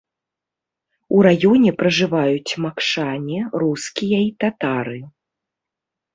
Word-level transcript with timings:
У 1.17 1.19
раёне 1.27 1.73
пражываюць 1.81 2.57
макшане, 2.65 3.39
рускія 3.65 4.19
і 4.31 4.35
татары. 4.47 4.99